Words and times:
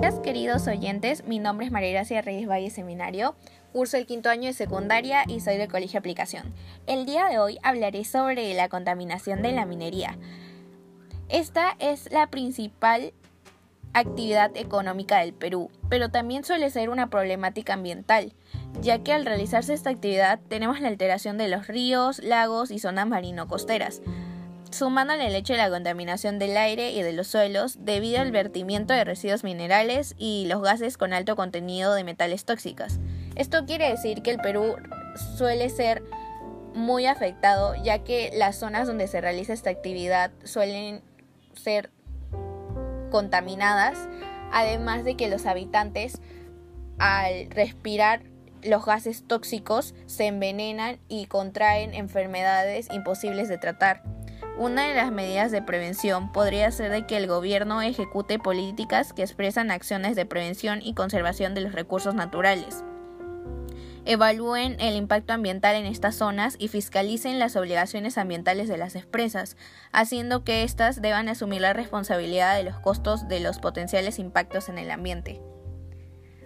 días, 0.00 0.18
queridos 0.20 0.66
oyentes. 0.66 1.24
Mi 1.24 1.38
nombre 1.38 1.66
es 1.66 1.72
María 1.72 1.92
Gracia 1.92 2.20
Reyes 2.20 2.48
Valle 2.48 2.70
Seminario. 2.70 3.36
Curso 3.72 3.96
el 3.96 4.06
quinto 4.06 4.28
año 4.28 4.48
de 4.48 4.52
secundaria 4.52 5.24
y 5.28 5.40
soy 5.40 5.56
del 5.56 5.70
Colegio 5.70 5.98
Aplicación. 5.98 6.52
El 6.86 7.06
día 7.06 7.26
de 7.26 7.38
hoy 7.38 7.58
hablaré 7.62 8.04
sobre 8.04 8.52
la 8.54 8.68
contaminación 8.68 9.42
de 9.42 9.52
la 9.52 9.66
minería. 9.66 10.18
Esta 11.28 11.76
es 11.78 12.10
la 12.10 12.26
principal 12.28 13.12
actividad 13.92 14.56
económica 14.56 15.20
del 15.20 15.32
Perú, 15.32 15.70
pero 15.88 16.10
también 16.10 16.44
suele 16.44 16.70
ser 16.70 16.90
una 16.90 17.08
problemática 17.08 17.74
ambiental, 17.74 18.32
ya 18.80 18.98
que 18.98 19.12
al 19.12 19.24
realizarse 19.24 19.74
esta 19.74 19.90
actividad 19.90 20.40
tenemos 20.48 20.80
la 20.80 20.88
alteración 20.88 21.38
de 21.38 21.48
los 21.48 21.68
ríos, 21.68 22.20
lagos 22.22 22.72
y 22.72 22.80
zonas 22.80 23.06
marino-costeras 23.06 24.02
sumándole 24.74 25.26
el 25.26 25.34
hecho 25.34 25.52
de 25.52 25.58
la 25.58 25.70
contaminación 25.70 26.38
del 26.38 26.56
aire 26.56 26.90
y 26.92 27.02
de 27.02 27.12
los 27.12 27.28
suelos 27.28 27.78
debido 27.80 28.20
al 28.20 28.32
vertimiento 28.32 28.92
de 28.92 29.04
residuos 29.04 29.44
minerales 29.44 30.14
y 30.18 30.46
los 30.46 30.60
gases 30.62 30.98
con 30.98 31.12
alto 31.12 31.36
contenido 31.36 31.94
de 31.94 32.04
metales 32.04 32.44
tóxicos. 32.44 32.98
Esto 33.36 33.64
quiere 33.66 33.88
decir 33.88 34.22
que 34.22 34.30
el 34.30 34.38
Perú 34.38 34.76
suele 35.36 35.70
ser 35.70 36.02
muy 36.74 37.06
afectado 37.06 37.74
ya 37.82 38.00
que 38.00 38.30
las 38.34 38.56
zonas 38.56 38.86
donde 38.86 39.06
se 39.06 39.20
realiza 39.20 39.52
esta 39.52 39.70
actividad 39.70 40.32
suelen 40.42 41.02
ser 41.54 41.90
contaminadas, 43.10 43.96
además 44.52 45.04
de 45.04 45.16
que 45.16 45.28
los 45.28 45.46
habitantes 45.46 46.20
al 46.98 47.50
respirar 47.50 48.22
los 48.62 48.84
gases 48.84 49.24
tóxicos 49.26 49.94
se 50.06 50.26
envenenan 50.26 50.98
y 51.08 51.26
contraen 51.26 51.94
enfermedades 51.94 52.88
imposibles 52.92 53.48
de 53.48 53.58
tratar. 53.58 54.13
Una 54.56 54.86
de 54.86 54.94
las 54.94 55.10
medidas 55.10 55.50
de 55.50 55.62
prevención 55.62 56.30
podría 56.30 56.70
ser 56.70 56.92
de 56.92 57.06
que 57.06 57.16
el 57.16 57.26
gobierno 57.26 57.82
ejecute 57.82 58.38
políticas 58.38 59.12
que 59.12 59.22
expresan 59.22 59.72
acciones 59.72 60.14
de 60.14 60.26
prevención 60.26 60.80
y 60.80 60.94
conservación 60.94 61.54
de 61.54 61.60
los 61.60 61.72
recursos 61.72 62.14
naturales. 62.14 62.84
Evalúen 64.04 64.76
el 64.78 64.94
impacto 64.94 65.32
ambiental 65.32 65.74
en 65.74 65.86
estas 65.86 66.14
zonas 66.14 66.54
y 66.60 66.68
fiscalicen 66.68 67.40
las 67.40 67.56
obligaciones 67.56 68.16
ambientales 68.16 68.68
de 68.68 68.76
las 68.76 68.94
empresas, 68.94 69.56
haciendo 69.90 70.44
que 70.44 70.62
éstas 70.62 71.02
deban 71.02 71.28
asumir 71.28 71.60
la 71.60 71.72
responsabilidad 71.72 72.56
de 72.56 72.62
los 72.62 72.78
costos 72.78 73.26
de 73.26 73.40
los 73.40 73.58
potenciales 73.58 74.20
impactos 74.20 74.68
en 74.68 74.78
el 74.78 74.92
ambiente. 74.92 75.40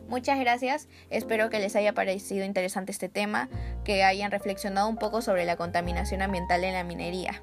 Muchas 0.09 0.41
gracias, 0.41 0.89
espero 1.11 1.50
que 1.50 1.59
les 1.59 1.77
haya 1.77 1.93
parecido 1.93 2.47
interesante 2.47 2.91
este 2.91 3.11
tema, 3.11 3.50
que 3.84 4.03
hayan 4.03 4.31
reflexionado 4.31 4.89
un 4.89 4.97
poco 4.97 5.20
sobre 5.20 5.45
la 5.45 5.56
contaminación 5.56 6.22
ambiental 6.22 6.65
en 6.65 6.72
la 6.72 6.84
minería. 6.84 7.43